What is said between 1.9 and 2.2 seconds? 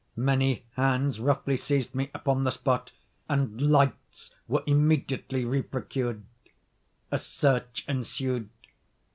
me